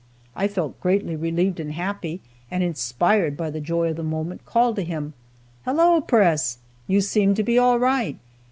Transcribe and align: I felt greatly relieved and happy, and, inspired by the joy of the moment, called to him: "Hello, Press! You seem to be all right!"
I 0.35 0.47
felt 0.47 0.81
greatly 0.81 1.15
relieved 1.15 1.59
and 1.59 1.73
happy, 1.73 2.21
and, 2.49 2.63
inspired 2.63 3.37
by 3.37 3.51
the 3.51 3.61
joy 3.61 3.91
of 3.91 3.97
the 3.97 4.03
moment, 4.03 4.45
called 4.45 4.77
to 4.77 4.81
him: 4.83 5.13
"Hello, 5.63 6.01
Press! 6.01 6.57
You 6.87 7.01
seem 7.01 7.35
to 7.35 7.43
be 7.43 7.59
all 7.59 7.77
right!" 7.77 8.17